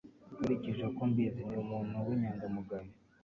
Nkurikije 0.35 0.81
uko 0.89 1.01
mbizi, 1.11 1.41
ni 1.49 1.57
umuntu 1.63 1.95
w'inyangamugayo. 2.07 2.91